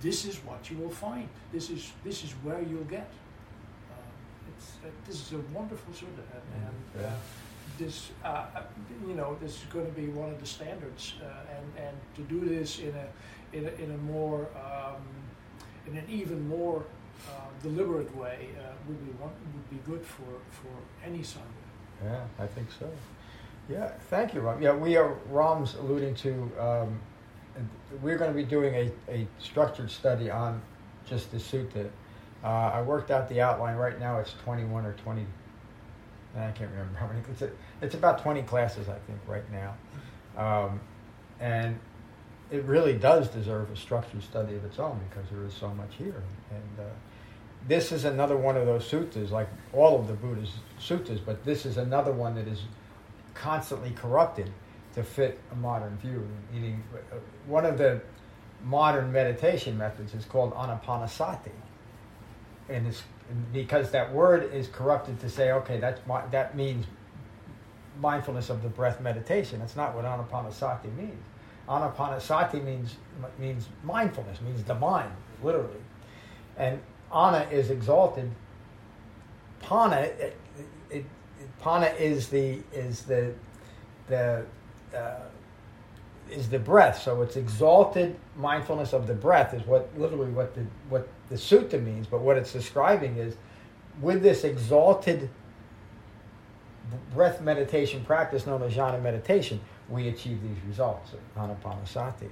This 0.00 0.24
is 0.24 0.38
what 0.44 0.70
you 0.70 0.76
will 0.78 0.90
find. 0.90 1.28
This 1.52 1.70
is 1.70 1.92
this 2.04 2.24
is 2.24 2.32
where 2.42 2.62
you'll 2.62 2.84
get. 2.98 3.08
It's 4.48 4.72
uh, 4.84 4.88
this 5.06 5.16
is 5.26 5.32
a 5.32 5.38
wonderful 5.58 5.92
sutta, 5.92 6.24
and, 6.36 6.66
and 6.66 7.04
uh, 7.04 7.08
Yeah. 7.08 7.14
this 7.78 8.10
uh, 8.24 8.28
uh, 8.28 8.62
you 9.06 9.14
know 9.14 9.36
this 9.40 9.52
is 9.62 9.64
going 9.72 9.86
to 9.86 9.92
be 9.92 10.08
one 10.08 10.30
of 10.30 10.40
the 10.40 10.46
standards, 10.46 11.14
uh, 11.22 11.56
and 11.56 11.86
and 11.86 11.96
to 12.16 12.22
do 12.22 12.40
this 12.48 12.78
in 12.78 12.94
a 12.94 13.06
in 13.56 13.64
a, 13.66 13.72
in 13.84 13.90
a 13.92 13.98
more 13.98 14.48
um, 14.56 15.02
in 15.86 15.96
an 15.98 16.04
even 16.08 16.48
more 16.48 16.82
uh, 17.28 17.32
deliberate 17.62 18.14
way 18.16 18.48
uh, 18.58 18.72
would 18.88 19.00
be 19.06 19.12
one, 19.22 19.32
would 19.54 19.70
be 19.70 19.80
good 19.90 20.04
for 20.04 20.32
for 20.50 20.72
any 21.04 21.20
sangha. 21.20 21.66
Yeah, 22.04 22.44
I 22.44 22.46
think 22.46 22.68
so. 22.78 22.88
Yeah, 23.68 23.92
thank 24.10 24.34
you, 24.34 24.40
Ram. 24.40 24.60
Yeah, 24.60 24.74
we 24.74 24.96
are, 24.96 25.14
Ram's 25.30 25.74
alluding 25.74 26.14
to, 26.16 26.50
um, 26.58 27.00
we're 28.00 28.18
going 28.18 28.30
to 28.30 28.36
be 28.36 28.44
doing 28.44 28.74
a, 28.74 28.90
a 29.10 29.26
structured 29.38 29.90
study 29.90 30.30
on 30.30 30.60
just 31.06 31.30
the 31.30 31.38
sutta. 31.38 31.88
Uh, 32.42 32.46
I 32.46 32.82
worked 32.82 33.10
out 33.10 33.28
the 33.28 33.40
outline. 33.40 33.76
Right 33.76 34.00
now 34.00 34.18
it's 34.18 34.34
21 34.44 34.84
or 34.84 34.94
20, 34.94 35.24
I 36.36 36.50
can't 36.50 36.70
remember 36.70 36.98
how 36.98 37.06
many. 37.06 37.20
It's, 37.30 37.42
a, 37.42 37.50
it's 37.80 37.94
about 37.94 38.22
20 38.22 38.42
classes, 38.42 38.88
I 38.88 38.98
think, 39.06 39.20
right 39.26 39.44
now. 39.52 39.74
Um, 40.36 40.80
and 41.38 41.78
it 42.50 42.64
really 42.64 42.94
does 42.94 43.28
deserve 43.28 43.70
a 43.70 43.76
structured 43.76 44.22
study 44.22 44.56
of 44.56 44.64
its 44.64 44.78
own 44.78 45.00
because 45.08 45.30
there 45.30 45.44
is 45.44 45.54
so 45.54 45.68
much 45.68 45.94
here. 45.96 46.22
And 46.50 46.86
uh, 46.86 46.90
this 47.68 47.92
is 47.92 48.04
another 48.04 48.36
one 48.36 48.56
of 48.56 48.66
those 48.66 48.90
suttas, 48.90 49.30
like 49.30 49.48
all 49.72 50.00
of 50.00 50.08
the 50.08 50.14
Buddha's 50.14 50.52
suttas, 50.80 51.20
but 51.24 51.44
this 51.44 51.64
is 51.64 51.76
another 51.76 52.12
one 52.12 52.34
that 52.34 52.48
is 52.48 52.62
constantly 53.34 53.90
corrupted 53.90 54.50
to 54.94 55.02
fit 55.02 55.40
a 55.50 55.56
modern 55.56 55.96
view. 55.98 56.26
Uh, 56.54 57.16
one 57.46 57.64
of 57.64 57.78
the 57.78 58.00
modern 58.64 59.10
meditation 59.10 59.76
methods 59.76 60.14
is 60.14 60.24
called 60.24 60.54
anapanasati, 60.54 61.50
and 62.68 62.86
it's 62.86 63.02
because 63.52 63.90
that 63.90 64.12
word 64.12 64.52
is 64.52 64.68
corrupted 64.68 65.18
to 65.20 65.28
say, 65.28 65.52
okay, 65.52 65.78
that's 65.78 66.00
that 66.30 66.56
means 66.56 66.86
mindfulness 68.00 68.50
of 68.50 68.62
the 68.62 68.68
breath 68.68 69.00
meditation. 69.00 69.60
That's 69.60 69.76
not 69.76 69.94
what 69.94 70.04
anapanasati 70.04 70.94
means. 70.96 71.24
Anapanasati 71.68 72.62
means 72.62 72.96
means 73.38 73.68
mindfulness, 73.82 74.40
means 74.40 74.62
the 74.64 74.74
mind, 74.74 75.12
literally, 75.42 75.80
and 76.56 76.80
ana 77.10 77.46
is 77.50 77.70
exalted. 77.70 78.30
Pana, 79.60 80.00
it, 80.90 81.06
pana 81.62 81.86
is 81.98 82.28
the 82.28 82.58
is 82.72 83.02
the 83.02 83.32
the 84.08 84.44
uh, 84.94 85.20
is 86.30 86.48
the 86.48 86.58
breath. 86.58 87.00
So 87.02 87.22
it's 87.22 87.36
exalted 87.36 88.16
mindfulness 88.36 88.92
of 88.92 89.06
the 89.06 89.14
breath 89.14 89.54
is 89.54 89.64
what 89.66 89.88
literally 89.96 90.30
what 90.30 90.54
the 90.54 90.66
what 90.88 91.08
the 91.28 91.36
sutta 91.36 91.82
means. 91.82 92.06
But 92.06 92.20
what 92.20 92.36
it's 92.36 92.52
describing 92.52 93.16
is 93.16 93.36
with 94.00 94.22
this 94.22 94.44
exalted 94.44 95.30
breath 97.14 97.40
meditation 97.40 98.04
practice 98.04 98.46
known 98.46 98.62
as 98.62 98.74
jhana 98.74 99.00
meditation, 99.00 99.60
we 99.88 100.08
achieve 100.08 100.42
these 100.42 100.58
results, 100.66 101.12
anapanasati. 101.36 102.28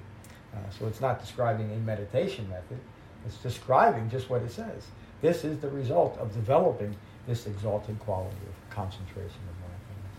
Uh, 0.52 0.58
so 0.76 0.87
it's 0.87 1.00
not 1.00 1.20
describing 1.20 1.72
a 1.72 1.76
meditation 1.76 2.49
method, 2.49 2.78
it's 3.25 3.37
describing 3.37 4.10
just 4.10 4.28
what 4.28 4.42
it 4.42 4.50
says. 4.50 4.88
This 5.20 5.44
is 5.44 5.58
the 5.58 5.68
result 5.68 6.18
of 6.18 6.32
developing 6.34 6.96
this 7.26 7.46
exalted 7.46 7.99
quality 8.00 8.37
of 8.49 8.59
concentration 8.80 9.42
of 9.44 9.56
mindfulness. 9.60 10.16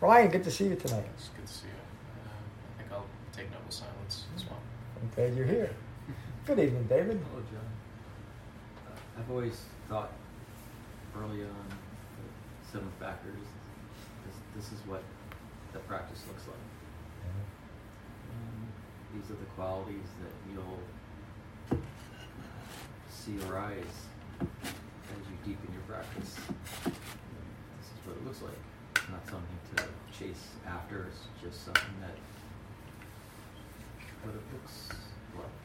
Ryan, 0.00 0.30
good 0.30 0.44
to 0.44 0.50
see 0.52 0.68
you 0.68 0.76
tonight. 0.76 1.04
It's 1.16 1.30
good 1.30 1.46
to 1.46 1.52
see 1.52 1.66
you. 1.66 1.82
Um, 2.22 2.44
I 2.78 2.82
think 2.82 2.92
I'll 2.92 3.06
take 3.36 3.50
noble 3.50 3.70
silence 3.70 4.26
as 4.36 4.44
well. 4.46 4.60
I'm 5.00 5.10
glad 5.16 5.36
you're 5.36 5.46
here. 5.46 5.74
Good 6.46 6.60
evening, 6.60 6.86
David. 6.88 7.18
Hello, 7.30 7.42
John. 7.50 7.68
Uh, 8.86 9.18
I've 9.18 9.30
always 9.32 9.58
thought 9.88 10.12
early 11.18 11.42
on 11.42 11.66
the 11.68 12.70
seven 12.70 12.88
factors, 13.00 13.42
this, 14.26 14.36
this 14.54 14.78
is 14.78 14.86
what 14.86 15.02
the 15.72 15.80
practice 15.80 16.22
looks 16.28 16.46
like. 16.46 16.54
Um, 18.30 18.68
these 19.12 19.28
are 19.28 19.40
the 19.40 19.50
qualities 19.56 20.08
that 20.22 20.34
you'll 20.54 21.80
see 23.08 23.36
arise 23.50 24.06
as 24.40 25.24
you 25.28 25.36
deepen 25.44 25.72
your 25.72 25.82
practice. 25.82 26.36
What 28.04 28.16
it 28.16 28.24
looks 28.24 28.42
like. 28.42 28.58
It's 28.96 29.08
not 29.10 29.24
something 29.26 29.58
to 29.76 29.84
chase 30.16 30.50
after, 30.66 31.06
it's 31.08 31.22
just 31.42 31.64
something 31.64 31.94
that 32.00 32.16
what 34.22 34.34
it 34.34 34.42
looks 34.52 34.88
like. 35.36 35.56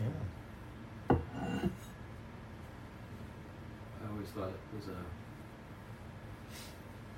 Yeah. 0.00 1.16
I 4.02 4.10
always 4.12 4.28
thought 4.28 4.48
it 4.50 4.76
was 4.76 4.88
a 4.88 5.00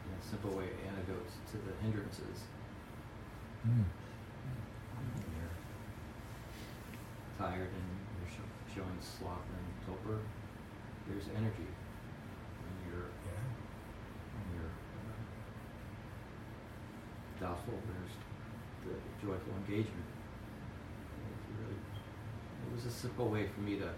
you 0.05 0.11
know, 0.11 0.21
simple 0.31 0.51
way 0.51 0.65
of 0.65 0.79
antidote 0.87 1.27
to 1.53 1.57
the 1.59 1.73
hindrances. 1.83 2.39
Mm. 3.67 3.85
You're 5.35 5.57
tired 7.39 7.71
and 7.71 7.89
you're 8.21 8.33
showing 8.75 8.99
sloth 9.01 9.49
and 9.51 9.67
torpor, 9.87 10.21
there's 11.09 11.29
energy. 11.37 11.67
When 12.63 12.75
you're 12.87 13.09
Yeah. 13.27 13.43
when 14.37 14.47
you're 14.55 14.71
uh, 14.71 15.19
doubtful, 17.41 17.75
there's 17.87 18.15
the 18.85 19.27
joyful 19.27 19.53
engagement. 19.67 20.07
It's 21.33 21.49
really, 21.61 21.79
it 21.79 22.71
was 22.75 22.87
a 22.87 22.95
simple 22.95 23.29
way 23.29 23.49
for 23.49 23.61
me 23.61 23.79
to 23.79 23.91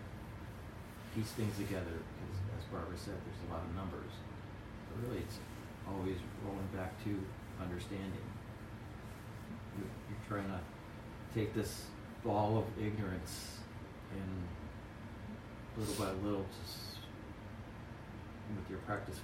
piece 1.14 1.32
things 1.32 1.56
together 1.56 1.96
because, 1.96 2.36
as 2.58 2.64
Barbara 2.70 2.96
said, 2.96 3.14
there's 3.24 3.42
a 3.48 3.52
lot 3.52 3.64
of 3.64 3.74
numbers. 3.74 4.12
But 4.88 5.08
really, 5.08 5.22
it's 5.22 5.38
always 5.88 6.18
rolling 6.44 6.68
back 6.74 6.92
to 7.04 7.10
understanding. 7.62 8.26
You're, 9.76 9.92
you're 10.08 10.24
trying 10.28 10.50
to 10.52 10.60
take 11.34 11.54
this 11.54 11.86
ball 12.24 12.58
of 12.58 12.66
ignorance 12.82 13.58
and 14.12 14.42
little 15.76 15.94
by 15.94 16.10
little, 16.26 16.46
just 16.62 16.98
with 18.56 18.70
your 18.70 18.78
practice, 18.80 19.20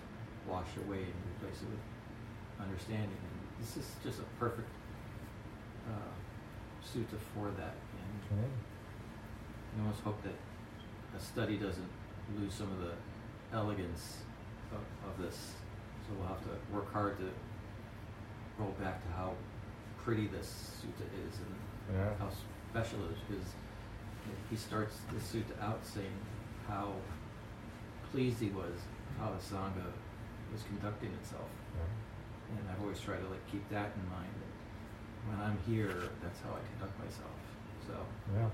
wash 0.49 0.67
away 0.87 0.99
and 0.99 1.15
replace 1.37 1.63
it 1.63 1.69
with 1.71 1.85
understanding. 2.61 3.09
And 3.09 3.42
this 3.63 3.77
is 3.77 3.87
just 4.03 4.19
a 4.19 4.25
perfect 4.39 4.69
uh, 5.89 6.11
sutta 6.85 7.19
for 7.35 7.51
that. 7.57 7.75
And 7.97 8.39
Okay. 8.39 8.49
I 9.79 9.81
almost 9.83 10.03
hope 10.03 10.21
that 10.25 10.35
a 11.17 11.21
study 11.23 11.57
doesn't 11.57 11.89
lose 12.39 12.53
some 12.53 12.71
of 12.73 12.81
the 12.81 12.93
elegance 13.57 14.19
of, 14.73 14.83
of 15.09 15.23
this. 15.25 15.53
So 16.07 16.15
we'll 16.19 16.29
have 16.29 16.43
to 16.43 16.75
work 16.75 16.93
hard 16.93 17.17
to 17.19 17.31
roll 18.59 18.75
back 18.81 19.03
to 19.07 19.13
how 19.13 19.35
pretty 20.05 20.27
this 20.27 20.81
sutta 20.83 21.07
is 21.29 21.39
and 21.39 21.97
Yeah. 21.97 22.15
how 22.19 22.29
special 22.71 22.99
it 23.07 23.35
is 23.35 23.45
he 24.51 24.57
starts 24.57 24.97
the 25.13 25.19
sutta 25.19 25.61
out 25.61 25.81
saying 25.85 26.17
how 26.69 26.93
pleased 28.13 28.41
he 28.41 28.51
was 28.51 28.79
how 29.19 29.31
the 29.31 29.39
sangha 29.43 29.87
was 30.53 30.63
conducting 30.69 31.11
itself. 31.21 31.49
Yeah. 31.75 31.83
And 32.59 32.65
I've 32.71 32.81
always 32.83 33.01
tried 33.01 33.21
to 33.21 33.29
like 33.29 33.45
keep 33.51 33.69
that 33.71 33.91
in 33.97 34.05
mind. 34.11 34.31
That 34.41 34.53
when 35.31 35.39
I'm 35.47 35.59
here, 35.67 35.95
that's 36.23 36.41
how 36.43 36.51
I 36.51 36.61
conduct 36.77 36.99
myself. 36.99 37.37
So 37.87 37.95
Yeah. 38.35 38.49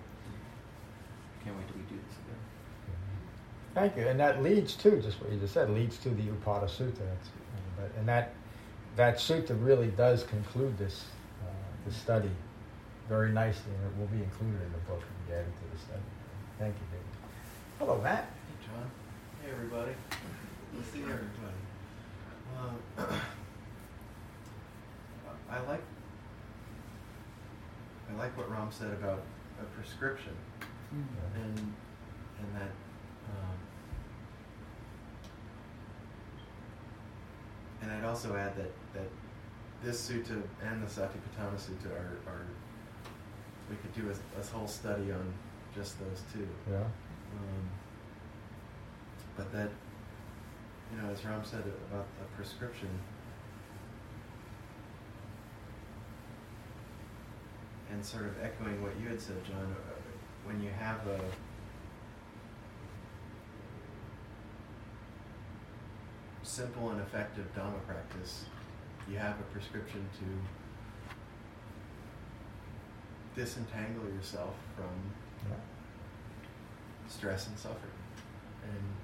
can't 1.44 1.56
wait 1.56 1.66
till 1.68 1.76
we 1.76 1.82
do 1.88 1.96
this 1.96 2.16
again. 2.24 2.42
Thank 3.74 3.96
you. 3.96 4.08
And 4.08 4.18
that 4.20 4.42
leads 4.42 4.74
to 4.76 5.00
just 5.00 5.20
what 5.20 5.30
you 5.30 5.38
just 5.38 5.54
said, 5.54 5.70
leads 5.70 5.98
to 5.98 6.10
the 6.10 6.22
Upada 6.22 6.66
Sutta. 6.68 6.98
That's, 6.98 7.28
but- 7.76 7.92
and 7.98 8.08
that 8.08 8.34
that 8.96 9.16
sutta 9.18 9.54
really 9.64 9.88
does 9.88 10.24
conclude 10.24 10.76
this 10.76 11.04
uh, 11.42 11.52
the 11.86 11.92
study 11.94 12.30
very 13.08 13.30
nicely, 13.30 13.70
and 13.72 13.84
it 13.86 13.96
will 13.98 14.08
be 14.08 14.22
included 14.22 14.60
in 14.60 14.72
the 14.72 14.78
book 14.90 15.00
and 15.02 15.26
be 15.28 15.34
added 15.34 15.46
to 15.46 15.76
the 15.76 15.78
study. 15.80 16.02
Thank 16.58 16.74
you, 16.74 16.86
David. 16.90 17.06
Hello, 17.78 18.00
Matt. 18.02 18.24
Hey, 18.24 18.66
John. 18.66 18.90
Hey, 19.40 19.50
everybody. 19.52 19.92
Good 20.72 20.84
to 20.84 20.90
see 20.90 21.02
everybody. 21.04 21.60
Um, 22.58 23.20
I 25.50 25.60
like 25.60 25.82
I 28.10 28.14
like 28.16 28.36
what 28.36 28.50
Ram 28.50 28.68
said 28.70 28.92
about 28.92 29.22
a 29.60 29.64
prescription, 29.76 30.32
and 30.92 31.58
and 31.58 32.54
that. 32.54 32.72
Um, 33.28 33.58
and 37.82 37.90
I'd 37.90 38.04
also 38.04 38.34
add 38.36 38.56
that, 38.56 38.72
that 38.94 39.08
this 39.82 40.08
sutta 40.08 40.42
and 40.62 40.82
the 40.82 40.86
Satipatthana 40.86 41.56
Sutta 41.56 41.90
are, 41.92 42.18
are 42.26 42.46
we 43.68 43.76
could 43.76 43.94
do 43.94 44.10
a, 44.10 44.40
a 44.40 44.44
whole 44.46 44.66
study 44.66 45.12
on 45.12 45.32
just 45.74 45.98
those 46.00 46.22
two. 46.32 46.48
Yeah. 46.70 46.78
Um, 46.78 47.70
but 49.36 49.52
that, 49.52 49.70
you 50.90 51.00
know, 51.00 51.12
as 51.12 51.24
Ram 51.24 51.44
said 51.44 51.62
about 51.90 52.06
a 52.22 52.36
prescription, 52.36 52.88
and 57.98 58.06
sort 58.06 58.26
of 58.26 58.40
echoing 58.40 58.80
what 58.80 58.92
you 59.02 59.08
had 59.08 59.20
said, 59.20 59.44
John, 59.44 59.74
uh, 59.76 59.90
when 60.44 60.62
you 60.62 60.70
have 60.70 61.04
a 61.08 61.20
simple 66.44 66.90
and 66.90 67.00
effective 67.00 67.52
Dhamma 67.56 67.84
practice, 67.88 68.44
you 69.10 69.18
have 69.18 69.34
a 69.40 69.42
prescription 69.52 70.08
to 70.20 70.26
disentangle 73.40 74.04
yourself 74.14 74.54
from 74.76 75.50
Yeah. 75.50 75.56
stress 77.08 77.48
and 77.48 77.58
suffering. 77.58 77.98
And 78.62 78.94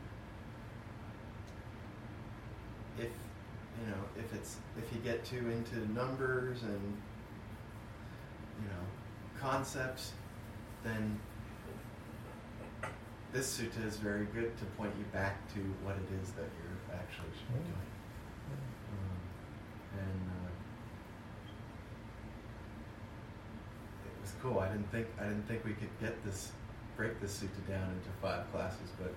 if 3.07 3.11
you 3.81 3.87
know, 3.91 4.05
if 4.17 4.33
it's 4.33 4.59
if 4.79 4.93
you 4.93 5.01
get 5.01 5.25
too 5.25 5.51
into 5.51 5.93
numbers 5.93 6.63
and 6.63 7.03
you 8.63 8.69
know 8.69 8.85
concepts, 9.41 10.13
then 10.83 11.19
this 13.33 13.59
sutta 13.59 13.85
is 13.87 13.97
very 13.97 14.27
good 14.27 14.57
to 14.59 14.65
point 14.77 14.93
you 14.99 15.05
back 15.13 15.47
to 15.55 15.61
what 15.83 15.97
it 15.97 16.23
is 16.23 16.31
that 16.33 16.47
you're 16.63 16.97
actually 16.97 17.31
should 17.37 17.53
be 17.53 17.61
doing. 17.65 17.91
Um, 18.93 19.99
and 19.99 20.31
uh, 20.31 20.51
it 24.07 24.21
was 24.23 24.33
cool. 24.43 24.59
I 24.61 24.69
didn't 24.69 24.91
think 24.93 25.07
I 25.21 25.25
didn't 25.25 25.47
think 25.49 25.65
we 25.65 25.73
could 25.73 25.91
get 26.01 26.23
this 26.25 26.53
break 26.97 27.21
this 27.21 27.39
sutta 27.43 27.69
down 27.69 27.91
into 27.91 28.09
five 28.23 28.51
classes, 28.53 28.91
but 29.03 29.13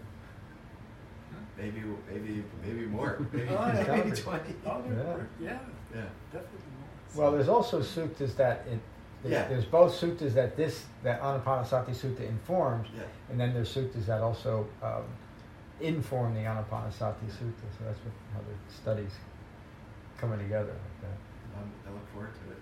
maybe 1.57 1.81
maybe 2.11 2.43
maybe 2.65 2.85
more. 2.87 3.19
Maybe, 3.33 3.47
Oh, 3.49 3.67
yeah. 3.67 3.95
maybe 4.03 4.11
twenty. 4.15 4.55
Oh, 4.65 4.81
Yeah. 4.89 5.17
yeah, 5.39 5.59
Yeah. 5.93 6.01
definitely 6.31 6.59
more. 6.79 7.23
Well, 7.23 7.31
there's 7.33 7.49
also 7.49 7.81
suttas 7.81 8.35
that 8.37 8.65
it, 8.67 8.79
there's, 9.23 9.33
Yeah. 9.33 9.47
there's 9.47 9.65
both 9.65 9.93
suttas 9.99 10.33
that 10.33 10.55
this 10.55 10.85
that 11.03 11.21
Anapanasati 11.21 11.89
Sutta 11.95 12.27
informs, 12.27 12.87
Yeah. 12.95 13.03
and 13.29 13.39
then 13.39 13.53
there's 13.53 13.73
suttas 13.73 14.05
that 14.05 14.21
also 14.21 14.67
um, 14.83 15.03
inform 15.79 16.33
the 16.33 16.41
Anapanasati 16.41 17.27
Sutta. 17.29 17.67
So 17.77 17.85
that's 17.85 17.99
what, 17.99 18.13
how 18.33 18.39
the 18.39 18.73
studies 18.73 19.11
coming 20.19 20.39
together 20.39 20.71
like 20.71 21.01
that. 21.01 21.59
I 21.87 21.91
look 21.93 22.07
forward 22.13 22.31
to 22.33 22.51
it. 22.51 22.57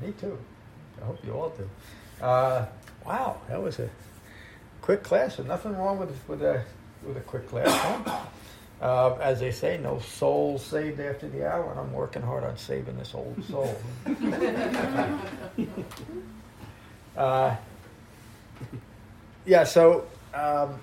Yeah, 0.00 0.06
me 0.06 0.12
too. 0.12 0.38
I 1.00 1.04
hope 1.06 1.24
you 1.24 1.32
all 1.32 1.50
do. 1.50 1.68
Uh, 2.22 2.66
wow, 3.04 3.40
that 3.48 3.62
was 3.62 3.78
a 3.78 3.88
quick 4.82 5.02
class. 5.02 5.36
There's 5.36 5.48
nothing 5.48 5.76
wrong 5.76 5.98
with 5.98 6.10
with 6.28 6.42
a 6.42 6.62
with 7.06 7.16
a 7.16 7.20
quick 7.20 7.48
class. 7.48 7.68
Huh? 7.68 8.20
Uh, 8.80 9.16
as 9.22 9.40
they 9.40 9.50
say, 9.50 9.78
no 9.82 9.98
soul 10.00 10.58
saved 10.58 11.00
after 11.00 11.28
the 11.28 11.48
hour, 11.48 11.70
and 11.70 11.80
I'm 11.80 11.92
working 11.92 12.20
hard 12.20 12.44
on 12.44 12.58
saving 12.58 12.98
this 12.98 13.14
old 13.14 13.42
soul. 13.44 13.74
uh, 17.16 17.56
yeah, 19.46 19.64
so 19.64 20.06
um, 20.34 20.78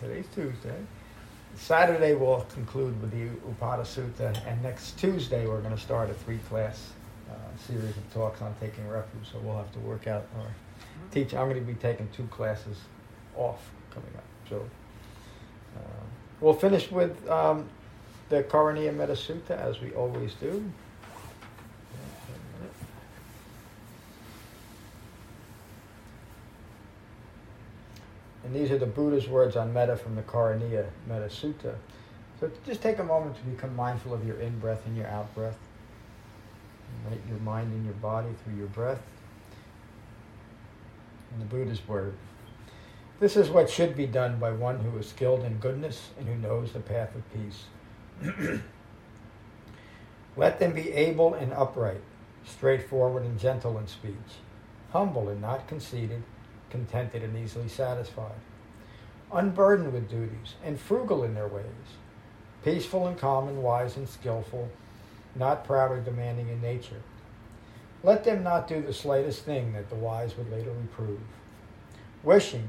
today's 0.00 0.26
Tuesday. 0.34 0.80
Saturday 1.56 2.14
we'll 2.14 2.40
conclude 2.52 3.00
with 3.00 3.12
the 3.12 3.28
Upada 3.48 3.82
Sutta, 3.82 4.36
and 4.48 4.60
next 4.62 4.98
Tuesday 4.98 5.46
we're 5.46 5.60
going 5.60 5.74
to 5.74 5.80
start 5.80 6.10
a 6.10 6.14
three-class 6.14 6.90
uh, 7.30 7.34
series 7.68 7.96
of 7.96 8.12
talks 8.12 8.42
on 8.42 8.52
taking 8.60 8.88
refuge. 8.88 9.30
So 9.30 9.38
we'll 9.38 9.56
have 9.56 9.70
to 9.72 9.78
work 9.78 10.08
out 10.08 10.26
our 10.38 10.48
teach. 11.12 11.34
I'm 11.34 11.48
going 11.48 11.64
to 11.64 11.72
be 11.72 11.74
taking 11.74 12.08
two 12.08 12.26
classes 12.26 12.78
off 13.36 13.70
coming 13.90 14.10
up. 14.16 14.24
So 14.48 14.68
uh, 15.76 15.80
we'll 16.40 16.54
finish 16.54 16.90
with 16.90 17.28
um, 17.28 17.68
the 18.28 18.42
Karaniya 18.42 18.94
Metta 18.94 19.12
Sutta 19.12 19.52
as 19.52 19.80
we 19.80 19.92
always 19.92 20.34
do. 20.34 20.64
And 28.44 28.54
these 28.54 28.70
are 28.70 28.78
the 28.78 28.86
Buddha's 28.86 29.26
words 29.26 29.56
on 29.56 29.72
metta 29.72 29.96
from 29.96 30.14
the 30.14 30.22
Karaniya 30.22 30.86
Metta 31.08 31.26
Sutta. 31.26 31.74
So 32.40 32.50
just 32.66 32.82
take 32.82 32.98
a 32.98 33.04
moment 33.04 33.36
to 33.36 33.42
become 33.44 33.74
mindful 33.74 34.12
of 34.12 34.26
your 34.26 34.36
in 34.36 34.58
breath 34.58 34.84
and 34.86 34.96
your 34.96 35.06
out 35.06 35.34
breath. 35.34 35.58
Your 37.28 37.38
mind 37.38 37.72
and 37.72 37.84
your 37.84 37.94
body 37.94 38.28
through 38.44 38.56
your 38.56 38.66
breath. 38.68 39.02
And 41.32 41.40
the 41.40 41.46
Buddha's 41.46 41.86
word. 41.88 42.14
This 43.20 43.36
is 43.36 43.48
what 43.48 43.70
should 43.70 43.96
be 43.96 44.06
done 44.06 44.38
by 44.38 44.50
one 44.50 44.80
who 44.80 44.98
is 44.98 45.08
skilled 45.08 45.44
in 45.44 45.58
goodness 45.58 46.10
and 46.18 46.26
who 46.26 46.34
knows 46.34 46.72
the 46.72 46.80
path 46.80 47.14
of 47.14 47.22
peace. 47.32 47.64
Let 50.36 50.58
them 50.58 50.72
be 50.72 50.92
able 50.92 51.34
and 51.34 51.52
upright, 51.52 52.00
straightforward 52.44 53.22
and 53.22 53.38
gentle 53.38 53.78
in 53.78 53.86
speech, 53.86 54.14
humble 54.92 55.28
and 55.28 55.40
not 55.40 55.68
conceited, 55.68 56.24
contented 56.70 57.22
and 57.22 57.38
easily 57.38 57.68
satisfied, 57.68 58.40
unburdened 59.32 59.92
with 59.92 60.10
duties, 60.10 60.54
and 60.64 60.80
frugal 60.80 61.22
in 61.22 61.34
their 61.34 61.46
ways, 61.46 61.64
peaceful 62.64 63.06
and 63.06 63.16
calm 63.16 63.46
and 63.46 63.62
wise 63.62 63.96
and 63.96 64.08
skillful, 64.08 64.68
not 65.36 65.64
proud 65.64 65.92
or 65.92 66.00
demanding 66.00 66.48
in 66.48 66.60
nature. 66.60 67.00
Let 68.02 68.24
them 68.24 68.42
not 68.42 68.66
do 68.66 68.82
the 68.82 68.92
slightest 68.92 69.44
thing 69.44 69.72
that 69.72 69.88
the 69.88 69.94
wise 69.94 70.36
would 70.36 70.50
later 70.50 70.72
reprove. 70.72 71.20
Wishing, 72.24 72.68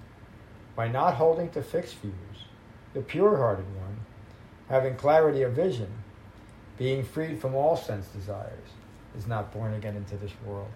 By 0.75 0.87
not 0.87 1.15
holding 1.15 1.49
to 1.51 1.61
fixed 1.61 1.95
views, 1.97 2.13
the 2.93 3.01
pure 3.01 3.37
hearted 3.37 3.65
one, 3.75 3.97
having 4.69 4.95
clarity 4.95 5.41
of 5.41 5.53
vision, 5.53 5.89
being 6.77 7.03
freed 7.03 7.39
from 7.39 7.55
all 7.55 7.75
sense 7.75 8.07
desires, 8.07 8.69
is 9.17 9.27
not 9.27 9.53
born 9.53 9.73
again 9.73 9.95
into 9.95 10.15
this 10.17 10.31
world. 10.45 10.71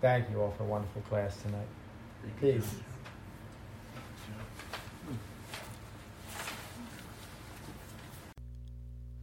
Thank 0.00 0.30
you 0.30 0.40
all 0.40 0.52
for 0.52 0.64
a 0.64 0.66
wonderful 0.66 1.02
class 1.02 1.36
tonight. 1.42 1.66
Peace. 2.40 2.76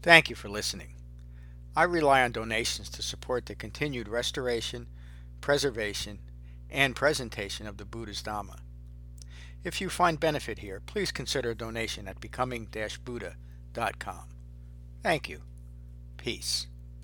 Thank 0.01 0.31
you 0.31 0.35
for 0.35 0.49
listening. 0.49 0.95
I 1.75 1.83
rely 1.83 2.23
on 2.23 2.31
donations 2.31 2.89
to 2.89 3.03
support 3.03 3.45
the 3.45 3.55
continued 3.55 4.07
restoration, 4.07 4.87
preservation, 5.39 6.19
and 6.69 6.95
presentation 6.95 7.67
of 7.67 7.77
the 7.77 7.85
Buddha's 7.85 8.23
Dhamma. 8.23 8.59
If 9.63 9.79
you 9.79 9.89
find 9.89 10.19
benefit 10.19 10.59
here, 10.59 10.81
please 10.85 11.11
consider 11.11 11.51
a 11.51 11.55
donation 11.55 12.07
at 12.07 12.19
becoming-buddha.com. 12.19 14.23
Thank 15.03 15.29
you. 15.29 15.41
Peace. 16.17 16.67